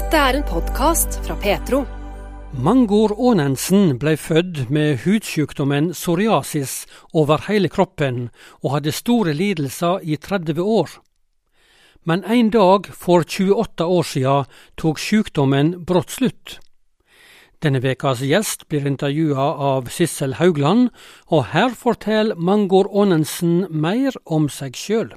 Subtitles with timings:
[0.00, 1.82] Dette er en podkast fra Petro.
[2.56, 8.30] Mangor Aanensen ble født med hudsykdommen psoriasis over hele kroppen
[8.62, 10.88] og hadde store lidelser i 30 år.
[12.08, 14.48] Men en dag for 28 år siden
[14.80, 16.56] tok sykdommen brått slutt.
[17.60, 20.88] Denne ukas gjest blir intervjua av Sissel Haugland,
[21.28, 25.12] og her forteller Mangor Aanensen mer om seg sjøl.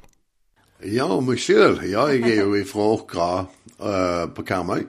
[0.84, 1.80] Ja, om meg sjøl.
[1.88, 3.28] Ja, jeg er jo fra Åkra
[3.80, 4.84] uh, på Karmøy.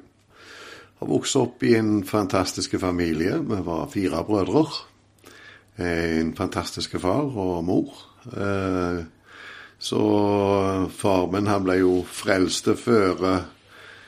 [1.00, 3.40] Har vokst opp i en fantastisk familie.
[3.44, 4.66] Vi var fire brødre.
[5.82, 7.98] En fantastisk far og mor.
[8.32, 9.04] Uh,
[9.80, 10.02] så
[10.96, 13.42] far min han ble jo frelst før uh,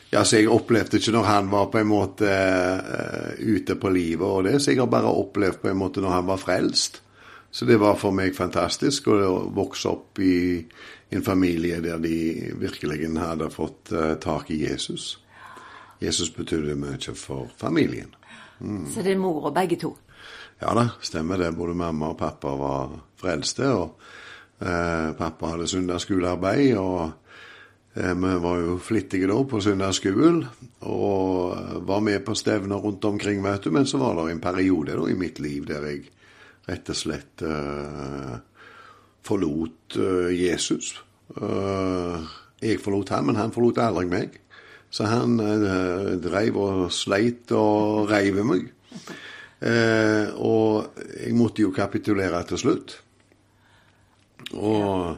[0.09, 2.29] ja, så Jeg opplevde ikke når han var på en måte
[3.43, 6.29] ute på livet, og det, så jeg har bare opplevd på en måte når han
[6.29, 7.01] var frelst.
[7.57, 9.15] Så det var for meg fantastisk å
[9.49, 10.61] vokse opp i
[11.09, 12.17] en familie der de
[12.61, 15.15] virkelig hadde fått uh, tak i Jesus.
[15.97, 18.13] Jesus betydde mye for familien.
[18.59, 18.85] Mm.
[18.93, 19.95] Så det er mor og begge to?
[20.61, 21.55] Ja da, stemmer det.
[21.57, 23.71] Både mamma og pappa var frelste.
[23.73, 23.97] og
[24.61, 26.77] uh, Pappa hadde søndagsskolearbeid.
[26.77, 27.09] og
[27.97, 30.43] Eh, vi var jo flittige da på søndagsskolen
[30.85, 33.71] og var med på stevner rundt omkring, vet du.
[33.71, 36.03] Men så var det en periode da i mitt liv der jeg
[36.67, 38.35] rett og slett uh,
[39.27, 40.95] forlot uh, Jesus.
[41.37, 42.23] Uh,
[42.63, 44.37] jeg forlot han, men han forlot aldri meg.
[44.91, 45.35] Så han
[46.23, 48.69] dreiv og sleit og reiv meg.
[50.39, 52.93] og jeg måtte jo kapitulere til slutt.
[54.55, 55.17] Og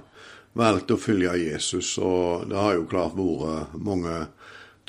[0.58, 1.94] valgte å følge Jesus.
[2.02, 4.18] Og det har jo klart vært mange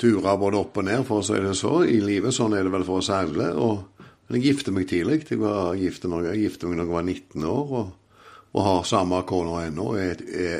[0.01, 2.33] turer både opp og ned, for å si det så, i livet.
[2.33, 3.51] Sånn er det vel for oss alle.
[3.53, 3.90] Og
[4.37, 5.23] jeg gifte meg tidlig.
[5.29, 7.73] Jeg var gift gifte meg når jeg var 19 år.
[7.79, 7.97] og,
[8.51, 9.87] og har samme kone ennå.
[9.95, 10.17] Jeg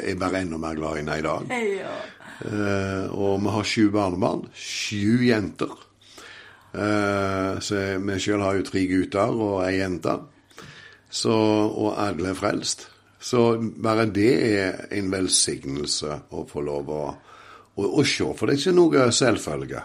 [0.08, 1.50] er bare enda mer glad i henne i dag.
[1.82, 1.96] Ja.
[2.42, 4.46] Eh, og vi har sju barnebarn.
[4.56, 5.74] Sju jenter.
[6.72, 10.16] Eh, så vi sjøl har jo tre gutter og ei jente.
[11.12, 12.88] Så, og alle er frelst.
[13.22, 17.02] Så bare det er en velsignelse å få lov å,
[17.76, 19.84] å, å se, for det er ikke noe selvfølge.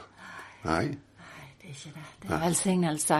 [0.64, 0.84] Nei.
[0.94, 2.06] Nei, det er ikke det.
[2.22, 3.18] Det er velsignelse.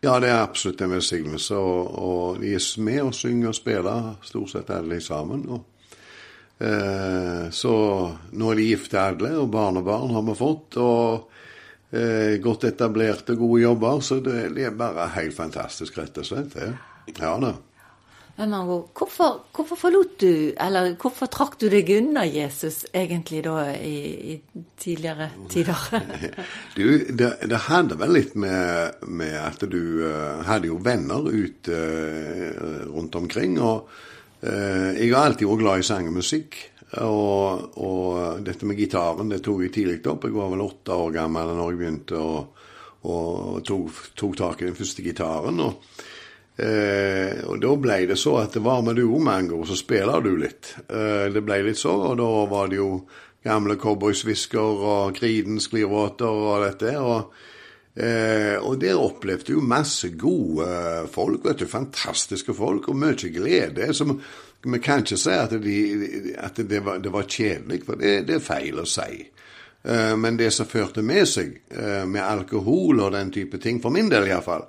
[0.00, 1.56] Ja, det er absolutt en velsignelse.
[1.56, 5.44] Og, og de er med og synger og spiller, stort sett alle sammen.
[5.52, 5.90] Og,
[6.64, 7.74] eh, så
[8.32, 10.78] nå er de gifte alle, og barnebarn har vi fått.
[10.80, 14.00] Og eh, godt etablerte, gode jobber.
[14.00, 16.56] Så det, det, er bare helt fantastisk, rett og slett.
[16.56, 16.72] Det.
[17.20, 17.54] Ja da.
[18.40, 23.66] Men Margot, hvorfor, hvorfor, forlot du, eller hvorfor trakk du deg unna Jesus egentlig da
[23.74, 23.98] i,
[24.32, 25.82] i tidligere tider?
[26.78, 31.76] du, det, det, hadde vel litt med, med at du uh, hadde jo venner ute
[31.76, 33.58] uh, rundt omkring.
[33.60, 33.90] Og
[34.40, 36.56] uh, jeg har alltid glad i sang og musikk.
[36.96, 40.24] Og, og, dette med gitaren det tok jeg tidlig opp.
[40.24, 42.32] Jeg var vel åtte år gammel da jeg begynte å
[43.00, 45.60] og tok, tok tak i den første gitaren.
[45.64, 46.08] og
[46.60, 50.34] Eh, og da ble det så at det var med du Mango, så spiller du
[50.40, 50.74] litt.
[50.88, 52.90] Eh, det ble litt så, og da var det jo
[53.46, 56.92] gamle cowboysvisker og Creedence Clearwater og dette.
[57.00, 57.32] Og,
[57.96, 60.68] eh, og der opplevde du masse gode
[61.12, 61.66] folk, vet du.
[61.70, 63.92] Fantastiske folk, og mye glede.
[63.94, 64.04] Så
[64.62, 68.36] vi kan ikke si at, de, at det, var, det, var, kjedelig, for det, det,
[68.36, 69.24] er feil å si.
[69.82, 73.94] Eh, men det som førte med seg, eh, med alkohol og den type ting, for
[73.94, 74.68] min del iallfall,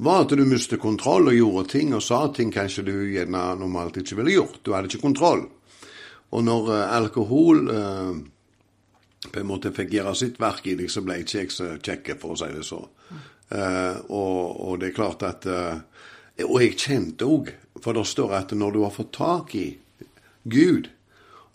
[0.00, 3.98] var at du mistet kontroll og gjorde ting og sa ting kanskje du gjerne normalt
[4.00, 4.60] ikke ville gjort.
[4.64, 5.42] Du hadde ikke kontroll.
[6.32, 8.14] Og når uh, alkohol uh,
[9.26, 12.14] på en måte fikk gjøre sitt verk i deg, så ble ikke jeg så kjekk,
[12.22, 12.80] for å si det så.
[13.50, 17.50] Uh, og, og, det er klart at Og jeg kjente òg,
[17.82, 19.66] for det står at når du har fått tak i
[20.48, 20.88] Gud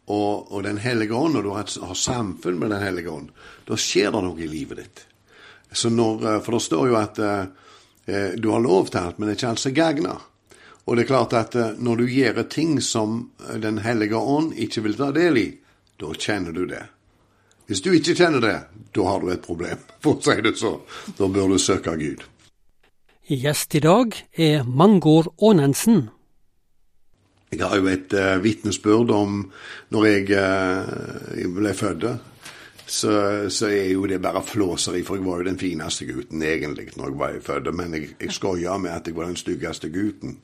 [0.05, 3.31] og, og Den hellige ånd, og du har, har samfunn med Den hellige ånd,
[3.66, 5.05] da skjer det noe i livet ditt.
[5.73, 7.45] Så når, for det står jo at Eh,
[8.05, 10.23] du har lov til alt, men det ikke alt som gagner.
[10.85, 14.53] Og det er klart at eh, når du gjør ting som eh, Den hellige ånd
[14.53, 15.47] ikke vil ta del i,
[15.99, 16.83] da kjenner du det.
[17.66, 18.57] Hvis du ikke kjenner det,
[18.93, 20.78] da har du et problem, for å si det så.
[21.17, 22.25] Da bør du søke Gud.
[23.25, 26.11] Gjest i dag er Mangor Ånensen.
[27.49, 29.40] Jeg har jo et uh, vitnesbyrd om
[29.96, 32.05] når jeg uh, ble født
[32.85, 36.91] så, så, er jo det bare flåseri, for jeg var jo den fineste gutten egentlig
[36.96, 37.72] når jeg var født.
[37.76, 40.37] Men jeg, jeg skoia med at jeg var den styggeste gutten.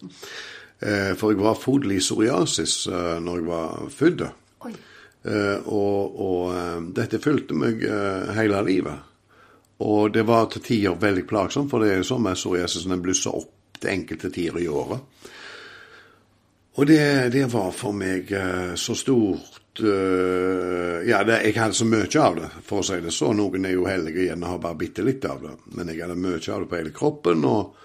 [0.82, 4.26] Eh, for jeg var fodlig psoriasis eh, når jeg var født.
[5.22, 9.08] Eh, og, og eh, dette fulgte meg eh, hele livet.
[9.82, 13.02] Og det var til tider veldig plagsomt, for det er jo sånn med psoriasis den
[13.02, 15.30] blusser opp til enkelte tider i året.
[16.80, 21.86] Og det, det var for meg eh, så stort øh, Ja, det, jeg hadde så
[21.88, 23.30] mye av det, for å si det så.
[23.34, 25.54] Noen er jo heldige igjen og har bare bitte litt av det.
[25.78, 27.46] Men jeg hadde mye av det på hele kroppen.
[27.48, 27.78] og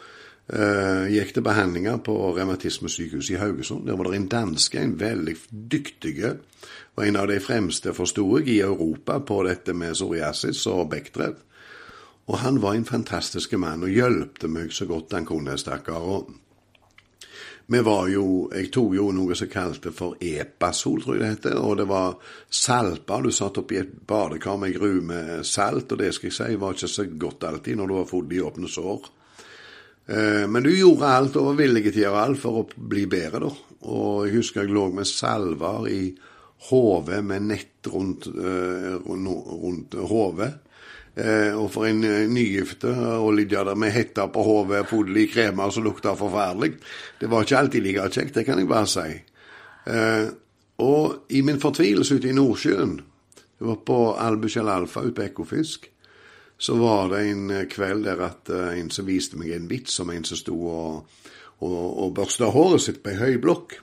[0.53, 3.87] uh, gikk til behandlinger på revmatismesykehuset i Haugesund.
[3.87, 6.17] Der var det en danske, en veldig dyktig,
[6.97, 11.37] og en av de fremste, forsto jeg, i Europa på dette med psoriasis og bekktrev.
[12.27, 16.03] Og han var en fantastisk mann og hjelpte meg så godt han kunne, stakkar.
[16.03, 16.33] Og
[17.66, 21.58] vi var jo Jeg tok jo noe som kalte for Epasol, tror jeg det heter.
[21.58, 22.14] Og det var
[22.46, 23.26] salper.
[23.26, 26.76] Du satt oppi et badekar med gru med salt, og det skal jeg si var
[26.76, 29.10] ikke så godt alltid når du var fått i åpne sår.
[30.06, 33.06] Eh, men du gjorde alt og var villig til å gjøre alt for å bli
[33.10, 33.50] bedre, da.
[33.86, 36.00] Og jeg husker jeg lå med salver i
[36.70, 40.52] hodet med nett rundt, eh, rundt hodet.
[41.16, 45.72] Eh, og for en nygifte å ligge der med hetta på hodet, full i kremer
[45.72, 46.74] som lukta forferdelig,
[47.20, 49.06] det var ikke alltid like kjekt, det kan jeg bare si.
[50.76, 52.96] og i min fortvilelse ute i Nordsjøen,
[53.56, 55.88] det var på Albuskjell Alfa ute på Ekofisk,
[56.58, 60.12] så var det en eh, kveld der at en som viste meg en vits om
[60.12, 61.24] en som sto og,
[61.64, 63.78] og, og børsta håret sitt på ei høy blokk.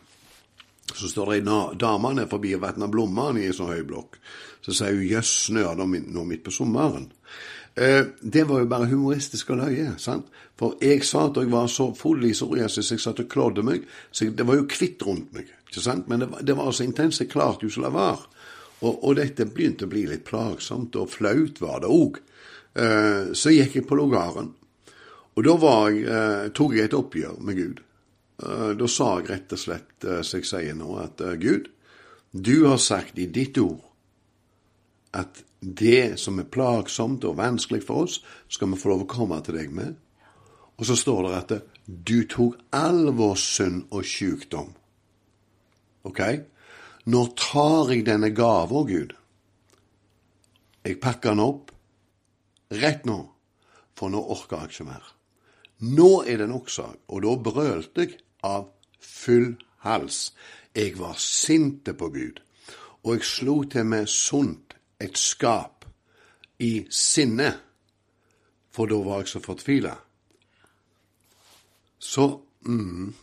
[0.93, 4.19] Så står det ei dame ned forbi og vatner blommene i ei sånn høy blokk.
[4.63, 7.11] Så sier hun 'jøss, snør det nå midt på sommeren'.
[7.75, 9.93] Eh, det var jo bare humoristisk og løye.
[9.97, 10.25] sant?
[10.55, 13.83] For jeg sa at jeg var så full i psoriasis, jeg satt og klådde meg.
[14.11, 15.47] så Det var jo kvitt rundt meg.
[15.69, 16.07] ikke sant?
[16.07, 18.25] Men det var, det var så intenst, jeg klarte jo ikke å la være.
[18.81, 22.19] Og, og, dette begynte å bli litt plagsomt, og flaut var det òg.
[22.75, 24.53] Eh, så gikk jeg på logaren.
[25.35, 25.55] Og da
[25.89, 27.79] jeg, eh, tok jeg et oppgjør med Gud.
[28.43, 31.69] Eh, da sa jeg rett og slett, som jeg sier nå, at Gud,
[32.33, 33.81] du har sagt i ditt ord
[35.13, 38.19] at det som er plagsomt og vanskelig for oss,
[38.51, 39.95] skal vi få lov å komme til deg med.
[40.77, 41.53] Og så står det at
[41.85, 44.73] du tok all vår synd og sykdom.
[46.09, 46.21] OK?
[47.13, 49.13] Nå tar jeg denne gava, Gud.
[50.83, 51.71] Jeg pakker den opp,
[52.75, 53.19] rett nå,
[53.95, 55.05] for nå orker jeg ikke mer.
[55.83, 58.69] Nå er det nok, sa og da brølte jeg av
[58.99, 60.31] full hals.
[60.75, 62.39] Jeg var sinte på Gud,
[63.03, 64.73] og jeg slo til med sunt
[65.03, 65.85] et skap
[66.63, 67.51] i sinne,
[68.73, 69.93] for da var jeg så fortvila.
[72.03, 72.25] Så
[72.65, 73.13] mm,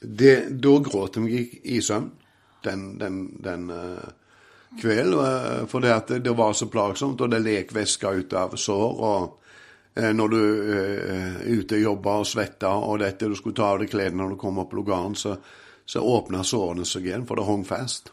[0.00, 2.10] det, Da gråt jeg i søvn
[2.64, 4.08] den, den, den uh,
[4.80, 8.56] kvelden, uh, for det, at det var så plagsomt, og det lek væske ut av
[8.56, 9.00] sår.
[9.00, 9.36] og
[9.96, 10.40] eh, når du
[10.76, 14.34] er ute og jobber og svetter, og dette, du skulle ta av deg klærne når
[14.34, 15.36] du kom opp lugaren, så,
[15.84, 18.12] så åpna sårene seg igjen, for det hang fast.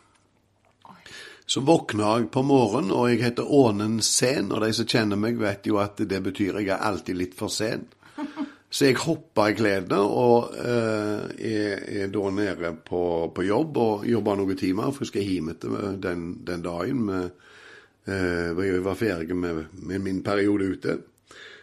[1.48, 5.40] Så våkna jeg på morgenen, og jeg heter Ånen Sen, og de som kjenner meg,
[5.40, 7.86] vet jo at det betyr jeg er alltid litt for sen.
[8.70, 13.02] Så jeg hoppa i klærne og eh, er, er, da nede på,
[13.32, 17.06] på jobb og jobber noen timer, for jeg skal hjem etter den, den dagen.
[17.08, 17.30] Med,
[18.12, 20.98] eh, jeg var ferdig med, med, min periode ute.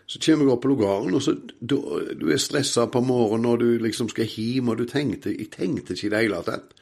[0.08, 1.76] Så kommer jeg opp på logaren, og så du,
[2.16, 5.92] du er stressa på morgenen og du liksom skal hjem, og du tenkte Jeg tenkte
[5.92, 6.72] ikke i det hele tatt.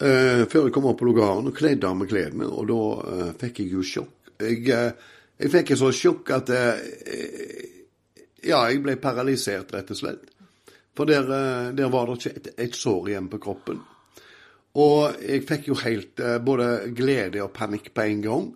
[0.00, 2.82] Eh, før jeg kom opp på logaren og kledde av meg klærne, og da
[3.12, 4.30] eh, fikk jeg jo sjokk.
[4.40, 6.78] Jeg, eh, jeg fikk et sånt sjokk at eh,
[8.48, 10.30] ja, jeg ble paralysert, rett og slett.
[10.96, 13.82] For der, eh, der var det ikke et, et, sår igjen på kroppen.
[14.80, 18.48] Og jeg fikk jo helt eh, både glede og panikk på en gang.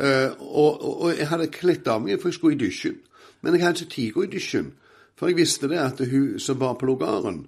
[0.00, 2.96] Og, og, og, jeg hadde kledd av meg, for jeg skulle i dusjen.
[3.44, 4.70] Men jeg hadde ikke tid til å gå i dusjen.
[5.20, 7.42] For jeg visste det at hun som var på logaren,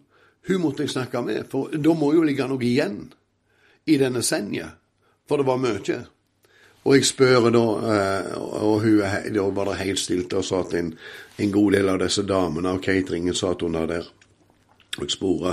[0.47, 1.47] hun måtte jeg snakke med.
[1.49, 3.01] For da må jo ligge noe igjen
[3.87, 4.71] i denne senja,
[5.29, 5.99] For det var mye.
[6.83, 7.63] Og jeg spør da,
[7.95, 8.99] eh, og hun,
[9.35, 10.91] da var det helt stilt, og sa at en,
[11.39, 14.09] en, god del av disse damene av cateringen satt under der.
[14.99, 15.53] Og jeg spurte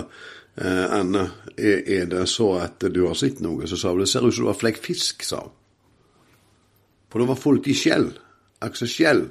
[0.58, 3.70] eh, Anne, er, det så at du har sett noe?
[3.70, 5.56] Så sa hun det ser ut som du har flekk fisk, sa hun.
[7.10, 8.12] For det var fullt i skjell.
[8.62, 9.24] Akkurat skjell.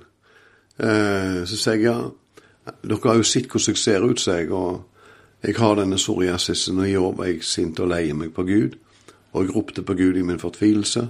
[0.78, 1.98] Eh, så sier jeg ja,
[2.82, 4.52] dere har jo sett hvordan jeg ser ut, sier jeg.
[4.54, 8.46] Og jeg har denne psoriasisen, og i år var jeg sint og lei meg på
[8.46, 8.78] Gud.
[9.32, 11.02] Og jeg ropte på Gud i min fortvilelse.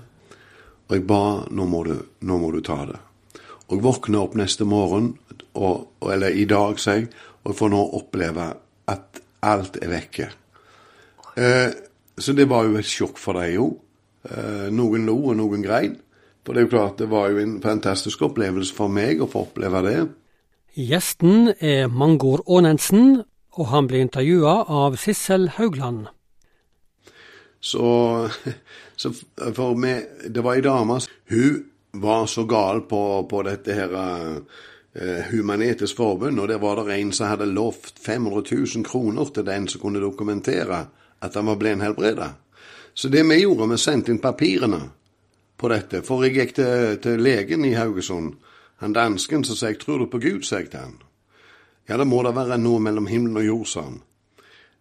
[0.89, 1.95] Og jeg ba nå må du,
[2.25, 2.99] nå må du ta det.
[3.69, 5.13] Og jeg våkner opp neste morgen,
[5.59, 7.11] og, eller i dag, sier jeg,
[7.43, 8.47] og jeg får nå oppleve
[8.89, 10.29] at alt er vekke.
[11.39, 11.71] Eh,
[12.19, 13.77] så det var jo et sjokk for dem òg.
[14.29, 15.99] Eh, noen lo, og noen grein.
[16.45, 19.45] For det er jo klart, det var jo en fantastisk opplevelse for meg å få
[19.47, 19.99] oppleve det.
[20.79, 23.23] Gjesten er Mangor Aanensen,
[23.59, 26.07] og han ble intervjua av Sissel Haugland.
[27.61, 28.29] Så
[28.97, 29.13] så
[29.55, 31.01] for meg, Det var ei dame
[31.31, 36.99] Hun var så gal på, på dette her uh, Human-Etisk Forbund, og der var det
[36.99, 38.43] en som hadde lovt 500
[38.77, 40.87] 000 kroner til den som kunne dokumentere
[41.21, 42.29] at han var blind helbreda.
[42.95, 44.81] Så det vi gjorde, vi sendte inn papirene
[45.57, 46.03] på dette.
[46.03, 48.35] For jeg gikk til, til legen i Haugesund,
[48.79, 50.99] han dansken, så sa jeg 'Tror du på Gud?' sa jeg til han.
[51.89, 54.03] Ja, det må da være noe mellom himmel og jord, sa han.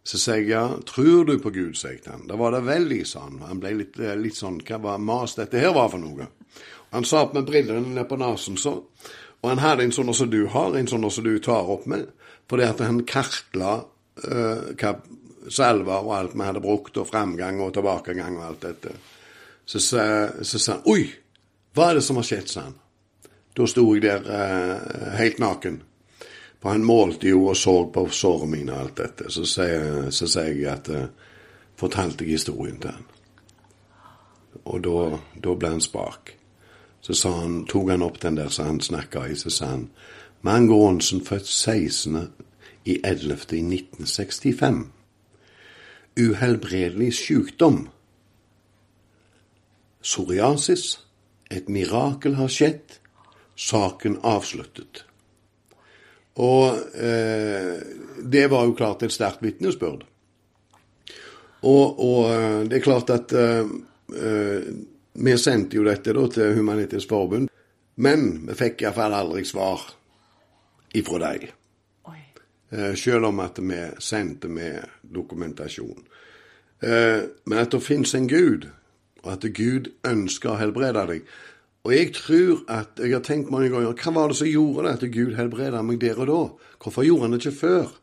[0.07, 2.27] Så sa jeg tror du på Gud, sa han.
[2.29, 3.59] Da var det veldig, sa han.
[3.59, 6.29] Ble litt, litt sånn, hva var mas dette her var for noe?
[6.95, 8.77] Han sa opp med brillene ned på nesen, så.
[9.41, 12.07] Og han hadde en sånn som du har, en sånn som du tar opp med.
[12.47, 14.93] Fordi at han kartla uh, hva
[15.51, 18.95] salver og alt vi hadde brukt, og framgang og tilbakegang og alt dette.
[19.67, 20.07] Så sa
[20.71, 21.03] han Oi,
[21.75, 22.79] hva er det som har skjedd, sa han.
[23.57, 25.81] Da sto jeg der uh, helt naken.
[26.61, 29.31] For han målte jo og så på sårene mine og alt dette.
[29.31, 31.07] Så sier, så sier jeg at uh,
[31.77, 33.03] Fortalte jeg historien til han.
[34.65, 36.31] Og da, da ble han spak.
[37.05, 39.89] Så sa han, tok han opp den der som han snakka i, så sa han
[40.41, 42.31] Mange Aansen født 16.
[42.85, 43.37] i 11.
[43.53, 44.87] i 1965.
[46.17, 47.87] Uhelbredelig sykdom.
[50.01, 50.99] Psoriasis.
[51.51, 52.97] Et mirakel har skjedd.
[53.55, 55.05] Saken avsluttet.
[56.37, 57.73] Og eh,
[58.23, 60.05] det var jo klart et sterkt vitnesbyrd.
[61.65, 63.69] Og, og, eh, det er klart at eh,
[64.13, 64.71] eh,
[65.17, 67.49] vi sendte jo dette da til Humanitisk Forbund,
[67.97, 69.81] men vi fikk iallfall aldri svar
[70.93, 71.55] ifra dem.
[72.69, 76.03] Eh, selv om at vi sendte med dokumentasjon.
[76.79, 78.67] Eh, men at det fins en Gud,
[79.23, 81.29] og at Gud ønsker å helbrede deg,
[81.87, 84.95] og jeg tror at jeg har tenkt mange ganger hva var det som gjorde det
[84.97, 86.39] at Gud helbreda meg der og da?
[86.83, 87.93] Hvorfor gjorde han det ikke før?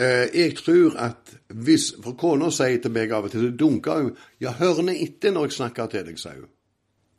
[0.00, 3.98] Eh, jeg tror at hvis For kona sier til meg av og til, så dunker
[4.00, 6.48] jo Ja, hør nå etter når jeg snakker til deg, sier hun.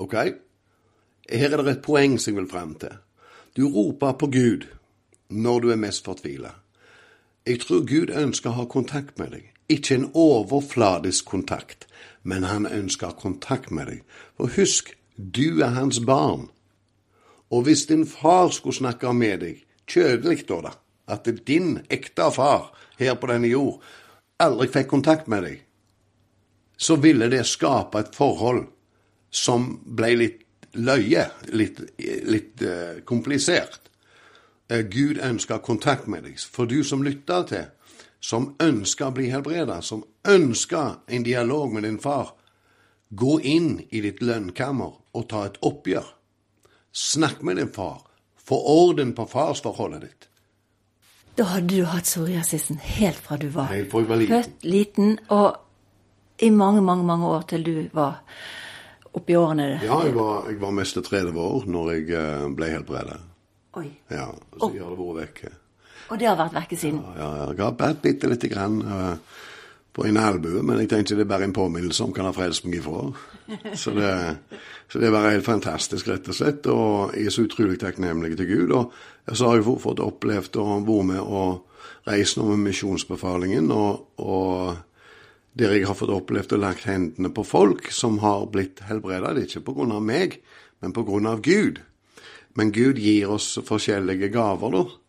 [0.01, 0.15] OK?
[1.29, 2.95] Her er det et poeng som jeg vil frem til.
[3.53, 4.65] Du roper på Gud
[5.29, 6.55] når du er mest fortvila.
[7.45, 9.51] Jeg tror Gud ønsker å ha kontakt med deg.
[9.69, 11.85] Ikke en overfladisk kontakt,
[12.23, 14.01] men han ønsker kontakt med deg.
[14.37, 16.49] For husk, du er hans barn.
[17.51, 20.71] Og hvis din far skulle snakke med deg, kjødelig da, da,
[21.11, 23.81] at din ekte far her på denne jord
[24.41, 25.59] aldri fikk kontakt med deg,
[26.77, 28.65] så ville det skape et forhold
[29.31, 30.39] som ble litt
[30.73, 31.81] løye, litt,
[32.25, 33.91] litt uh, komplisert.
[34.71, 36.39] Uh, Gud ønsker kontakt med deg.
[36.39, 37.67] For du som lytter til,
[38.21, 42.33] som ønsker å bli helbredet, som ønsker en dialog med din far,
[43.11, 46.07] gå inn i ditt lønnkammer og ta et oppgjør.
[46.91, 48.01] Snakk med din far.
[48.39, 50.27] Få orden på farsforholdet ditt.
[51.39, 54.35] Da hadde du hatt psoriasisen helt fra du var, helt fra var liten.
[54.35, 58.19] født, liten, og i mange, mange mange år til du var
[59.13, 59.79] oppi årene?
[59.83, 63.19] Ja, jeg var, jeg var mest 30 år når jeg eh, ble helbredet.
[63.79, 63.87] Oi.
[64.11, 64.27] Ja,
[64.59, 65.53] så jeg har det vært vekke.
[66.11, 66.99] Og det har vært vekke siden?
[67.15, 68.81] Ja, ja, jeg har bitte lite grann.
[68.83, 69.15] Uh,
[69.91, 72.37] på en albue, men jeg tenkte det er bare en påminnelse om hva han har
[72.37, 73.09] frelst meg ifra.
[73.75, 74.11] Så det,
[74.87, 76.69] så det var helt fantastisk, rett og slett.
[76.71, 78.71] Og jeg er så utrolig takknemlig til Gud.
[78.71, 83.67] Og så har jeg fått opplevd å være med og reise nå med misjonsbefalingen.
[83.75, 84.79] Og, og,
[85.59, 89.33] der jeg har fått opplevd å lagt hendene på folk som har blitt helbreda.
[89.35, 89.99] Det er ikke pga.
[89.99, 90.39] meg,
[90.79, 91.35] men pga.
[91.43, 91.81] Gud.
[92.55, 95.00] Men Gud gir oss forskjellige gaver, da.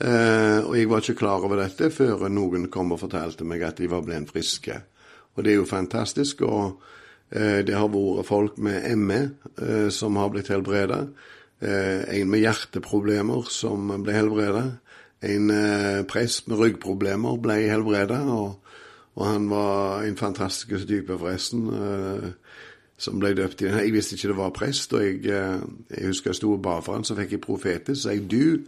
[0.00, 3.82] Eh, og jeg var ikke klar over dette før noen kom og fortalte meg at
[3.82, 4.78] de var blitt friske.
[5.36, 6.40] Og det er jo fantastisk.
[6.46, 6.80] Og
[7.30, 9.20] eh, det har vært folk med ME
[9.60, 11.04] eh, som har blitt helbreda.
[11.60, 14.64] Eh, en med hjerteproblemer som ble helbreda.
[15.20, 18.22] En eh, prest med ryggproblemer ble helbreda.
[18.24, 18.74] Og,
[19.14, 21.68] og, han var en fantastisk type, forresten.
[21.76, 22.28] Eh,
[23.00, 26.36] som ble døpt i Jeg visste ikke det var prest, og jeg, jeg husker jeg
[26.36, 28.02] sto og ba for han, så fikk jeg profetisk.
[28.02, 28.60] Så jeg, du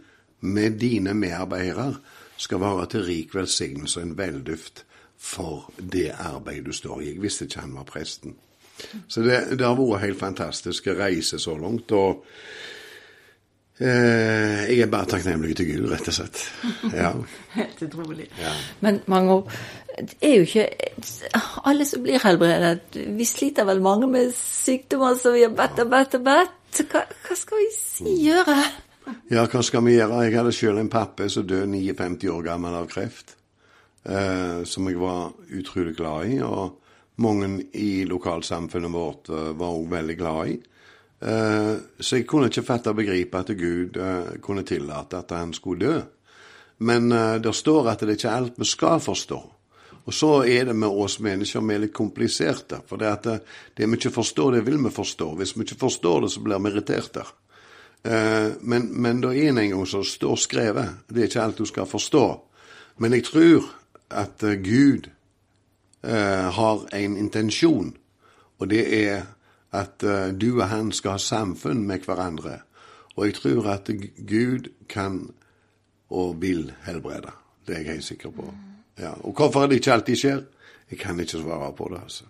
[0.43, 1.93] med dine medarbeidere
[2.37, 4.83] skal være til rik velsignelse og en velduft
[5.23, 7.13] for det arbeidet du står i.
[7.13, 8.35] Jeg visste ikke han var presten.
[9.07, 11.91] Så det, det har vært helt fantastisk å reise så langt.
[11.95, 12.25] og
[13.79, 16.43] eh, jeg er bare takknemlig til Gud, rett og slett.
[17.03, 17.13] Ja.
[17.55, 18.27] Helt utrolig.
[18.41, 18.51] Ja.
[18.81, 19.43] Men mange
[19.93, 20.69] det er jo ikke
[21.69, 22.97] alle som blir helbredet.
[23.17, 26.81] Vi sliter vel mange med sykdommer som vi har bedt og bedt og bedt.
[26.89, 28.57] Hva, hva skal vi si, gjøre?
[29.31, 30.21] Ja, hva skal vi gjøre?
[30.25, 33.35] Jeg hadde selv en pappa som døde 59 år gammel av kreft.
[34.03, 36.39] Eh, som jeg var utrolig glad i.
[36.43, 36.79] Og
[37.23, 40.57] mange i lokalsamfunnet vårt eh, var òg veldig glad i.
[41.23, 45.53] Eh, så jeg kunne ikke fatte og begripe at Gud eh, kunne tillate at han
[45.55, 46.01] skulle dø.
[46.83, 49.41] Men eh, det står at det er ikke alt vi skal forstå.
[50.03, 52.81] Og så er det med oss mennesker vi er litt kompliserte.
[52.89, 55.29] For det, at det, eh, det vi ikke forstår, det vil vi forstå.
[55.39, 57.23] Hvis vi ikke forstår det, så blir vi irriterte.
[58.05, 60.89] Eh, men, men det er en gang som står skrevet.
[61.09, 62.25] Det er ikke alt du skal forstå.
[62.97, 63.69] Men jeg tror
[64.11, 65.07] at eh, Gud
[66.03, 67.95] eh, har en intensjon
[68.59, 69.23] Og det er
[69.73, 70.03] at
[70.37, 72.59] du og han skal ha samfunn med hverandre.
[73.15, 73.89] Og jeg tror at
[74.29, 75.33] Gud kan
[76.09, 77.33] og vil helbrede.
[77.67, 78.53] Det er jeg helt sikker på.
[78.99, 79.11] Ja.
[79.25, 80.43] Og hvorfor det ikke alltid skjer,
[80.91, 82.03] jeg kan ikke svare på det.
[82.03, 82.23] altså.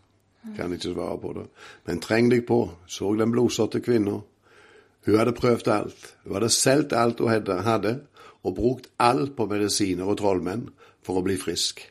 [0.55, 1.45] Kan ikke svare på det.
[1.85, 2.71] Men treng deg på.
[2.87, 4.21] Så den blodsorte kvinna.
[5.05, 6.15] Hun hadde prøvd alt.
[6.23, 8.01] Hun hadde solgt alt hun hadde,
[8.43, 10.69] og brukt alt på medisiner og trollmenn
[11.03, 11.81] for å bli frisk.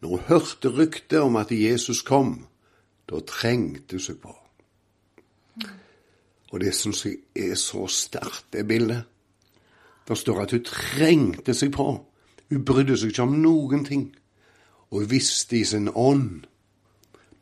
[0.00, 2.46] Når hun hørte ryktet om at Jesus kom,
[3.10, 4.34] da trengte hun seg på.
[6.52, 9.02] Og det syns jeg er så sterkt, det bildet.
[10.06, 11.88] Det står at hun trengte seg på.
[12.50, 14.08] Hun brydde seg ikke om noen ting.
[14.90, 16.46] Og hun visste i sin ånd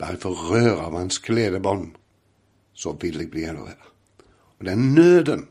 [0.00, 1.92] bare for å røre av hans kledebånd,
[2.74, 3.93] så vil jeg bli helbredet.
[4.64, 5.42] Og den nøden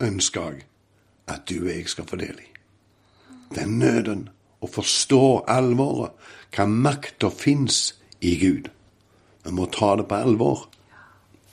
[0.00, 0.66] ønsker jeg
[1.26, 2.50] at du og jeg skal få del i.
[3.56, 4.28] Den nøden
[4.62, 6.12] å forstå alvoret,
[6.54, 8.68] hva makta fins i Gud.
[9.42, 10.68] Vi må ta det på alvor.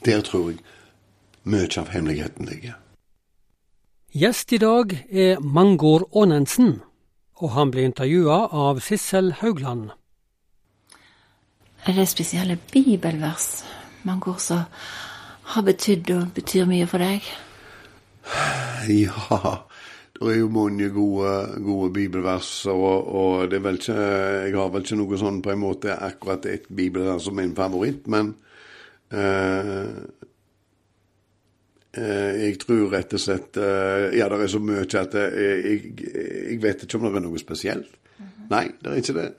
[0.05, 0.61] Der tror jeg
[1.49, 2.77] mye av hemmeligheten ligger.
[4.13, 6.83] Gjest i dag er Mangor Aanensen,
[7.41, 9.89] og han blir intervjua av Sissel Haugland.
[11.89, 13.65] Er det spesielle bibelvers,
[14.05, 14.69] Mangor, som
[15.53, 17.27] har betydd og betyr mye for deg?
[18.87, 19.39] Ja,
[20.15, 24.69] det er jo mange gode, gode bibelvers, og, og, det er vel ikke Jeg har
[24.71, 28.31] vel ikke noe sånn på en måte akkurat et bibelvers som min favoritt, men
[29.11, 29.97] eh,
[31.97, 35.93] Eh, jeg tror rett og slett eh, Ja, det er så mye at jeg, jeg,
[36.51, 37.93] jeg vet ikke om det er noe spesielt.
[38.17, 38.49] Mm -hmm.
[38.49, 39.31] Nei, det er ikke det.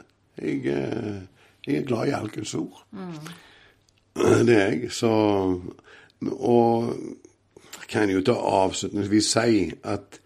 [0.42, 1.20] Jeg, eh,
[1.66, 2.86] jeg er glad i all Guds ord.
[2.92, 3.12] Mm.
[4.46, 4.92] Det er jeg.
[4.92, 5.10] Så
[6.26, 6.94] Og
[7.88, 10.18] kan jo da avslutningsvis si at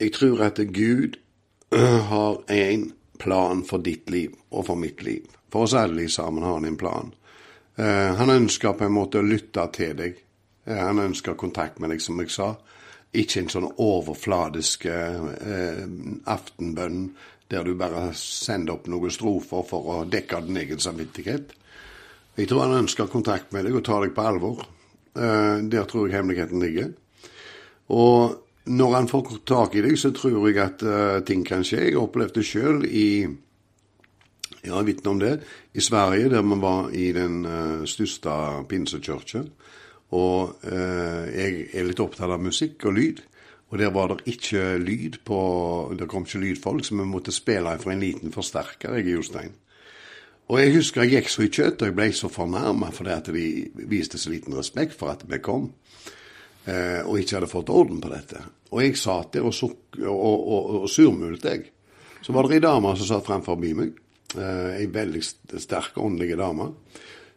[0.00, 1.16] jeg tror at Gud
[2.10, 5.24] har en plan for ditt liv og for mitt liv.
[5.50, 7.14] For oss alle sammen har han en plan.
[7.76, 10.18] Han ønsker på en måte å lytte til deg.
[10.66, 12.52] Han ønsker kontakt med deg, som jeg sa.
[13.14, 15.82] Ikke en sånn overfladisk eh,
[16.30, 17.04] aftenbønn
[17.52, 21.52] der du bare sender opp noen strofer for å dekke din egen samvittighet.
[22.34, 24.64] Jeg tror han ønsker kontakt med deg og tar deg på alvor.
[25.14, 26.92] Eh, der tror jeg hemmeligheten ligger.
[27.88, 31.82] Og når han får tak i deg, så tror jeg at uh, ting kan skje.
[31.90, 33.26] Jeg opplevde sjøl i
[34.64, 35.34] ja, vitne om det.
[35.76, 39.50] I Sverige, der vi var i den uh, største pinsekirken.
[40.14, 43.22] Og eh, jeg er litt opptatt av musikk og lyd.
[43.72, 45.38] Og der var det ikke lyd på
[45.98, 49.56] Det kom ikke lydfolk, så vi måtte spille for en liten forsterker, jeg Jostein.
[50.52, 53.30] Og jeg husker jeg gikk så i kjøttet, og jeg ble så fornærma fordi at
[53.32, 53.46] de
[53.88, 55.70] viste så liten respekt for at vi kom.
[56.64, 58.42] Eh, og ikke hadde fått orden på dette.
[58.72, 59.56] Og jeg satt der og,
[60.04, 61.70] og, og, og surmulte, jeg.
[62.24, 63.96] Så var det ei dame som satt fremfor meg.
[64.36, 66.70] Eh, ei veldig sterk åndelig dame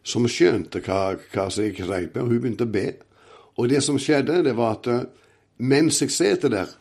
[0.08, 2.86] som skjønte hva, hva som gikk med, og hun begynte å be.
[3.58, 5.04] Og det som skjedde, det var at eh,
[5.58, 6.72] mens jeg sitter der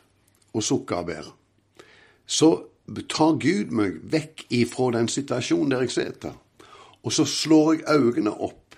[0.54, 1.28] og sukker og ber,
[2.28, 2.52] så
[3.10, 6.38] tar Gud meg vekk ifra den situasjonen der jeg sitter.
[7.04, 8.78] Og så slår jeg øynene opp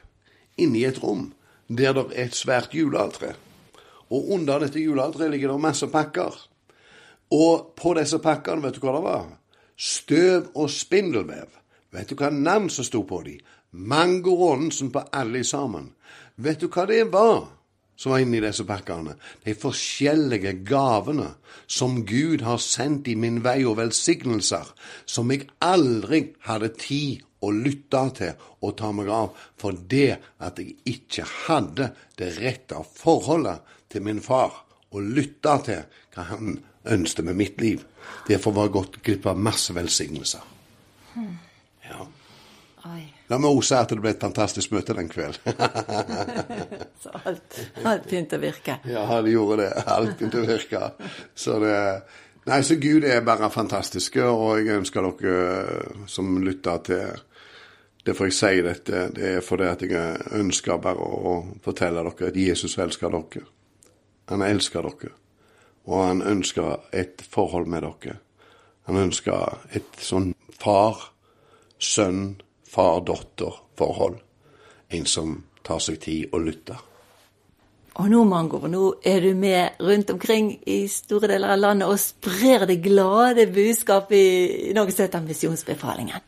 [0.58, 1.32] inni et rom
[1.69, 3.36] der det er et svært juletre.
[4.10, 6.34] Og under dette juletreet ligger det masse pakker.
[7.32, 9.28] Og på disse pakkene, vet du hva det var?
[9.78, 11.54] Støv og spindelvev.
[11.93, 13.38] Vet du hva navn som sto på dem?
[13.72, 15.91] Mango Ronsen på alle sammen.
[16.36, 17.45] Vet du hva det var
[17.99, 19.17] som var inni disse pakkene?
[19.43, 21.33] De forskjellige gavene
[21.67, 24.71] som Gud har sendt i min vei, og velsignelser,
[25.05, 30.59] som jeg aldri hadde tid å lytte til og ta meg av, for det at
[30.59, 34.63] jeg ikke hadde det rette forholdet til min far,
[34.95, 36.57] og lytte til hva han
[36.89, 37.83] ønsket med mitt liv.
[38.27, 40.43] Derfor var jeg gått glipp av masse velsignelser.
[41.13, 41.38] Hmm.
[41.85, 42.05] Ja.
[42.89, 43.18] Oi.
[43.30, 45.54] La meg også si at det ble et fantastisk møte den kvelden.
[47.04, 48.80] så alt, alt begynte å virke?
[48.89, 49.70] Ja, det gjorde det.
[49.86, 50.89] Alt begynte å virke.
[51.38, 51.78] Så det
[52.50, 57.26] Nei, så Gud er bare fantastiske, og jeg ønsker dere som lytter til
[58.08, 62.38] Derfor jeg sier dette, det er fordi at jeg ønsker bare å fortelle dere at
[62.39, 63.44] Jesus elsker dere.
[64.32, 65.12] Han elsker dere,
[65.86, 68.15] og han ønsker et forhold med dere.
[68.88, 71.12] Han ønsker et sånn far,
[71.78, 74.19] sønn, far-datter-forhold.
[74.89, 76.86] En som tar seg tid og lytter.
[77.99, 81.99] Og nå, Mangor, nå er du med rundt omkring i store deler av landet og
[81.99, 86.23] sprer det glade budskapet i noe som heter Misjonsbefalingen.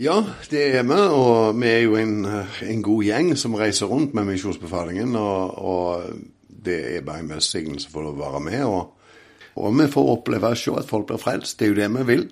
[0.00, 0.16] Ja,
[0.50, 4.30] det er vi, og vi er jo en, en god gjeng som reiser rundt med
[4.30, 5.12] Misjonsbefalingen.
[5.20, 6.08] Og, og
[6.48, 8.64] det er bare en velsignelse for å være med.
[8.64, 9.01] og
[9.60, 11.58] og vi får oppleve å se at folk blir frelst.
[11.58, 12.26] Det er jo det vi vil.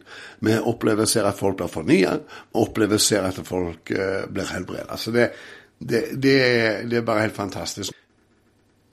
[0.47, 2.17] Vi opplever å se at folk blir fornya.
[2.53, 5.01] Vi opplever å se at folk uh, blir helbredet.
[5.01, 5.31] Så det,
[5.79, 6.37] det, det,
[6.89, 7.93] det, er bare helt fantastisk.